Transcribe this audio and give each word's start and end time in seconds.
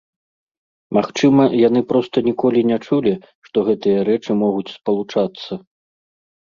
Магчыма, 0.97 1.43
яны 1.67 1.81
проста 1.93 2.17
ніколі 2.29 2.59
не 2.71 2.77
чулі, 2.87 3.13
што 3.49 3.57
гэтыя 3.69 3.99
рэчы 4.13 4.31
могуць 4.45 4.71
спалучацца. 4.77 5.51